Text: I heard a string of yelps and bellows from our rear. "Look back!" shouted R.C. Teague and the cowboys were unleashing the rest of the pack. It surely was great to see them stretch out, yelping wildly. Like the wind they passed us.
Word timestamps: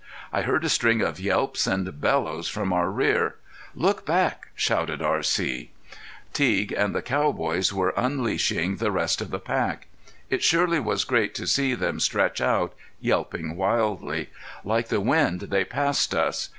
I 0.33 0.41
heard 0.41 0.63
a 0.63 0.67
string 0.69 1.01
of 1.03 1.19
yelps 1.19 1.67
and 1.67 2.01
bellows 2.01 2.47
from 2.47 2.73
our 2.73 2.89
rear. 2.89 3.35
"Look 3.75 4.03
back!" 4.03 4.47
shouted 4.55 4.99
R.C. 4.99 5.69
Teague 6.33 6.71
and 6.75 6.95
the 6.95 7.03
cowboys 7.03 7.71
were 7.71 7.93
unleashing 7.95 8.77
the 8.77 8.89
rest 8.91 9.21
of 9.21 9.29
the 9.29 9.37
pack. 9.37 9.85
It 10.31 10.41
surely 10.43 10.79
was 10.79 11.03
great 11.03 11.35
to 11.35 11.45
see 11.45 11.75
them 11.75 11.99
stretch 11.99 12.41
out, 12.41 12.73
yelping 12.99 13.55
wildly. 13.55 14.31
Like 14.63 14.87
the 14.87 15.01
wind 15.01 15.39
they 15.41 15.63
passed 15.65 16.15
us. 16.15 16.49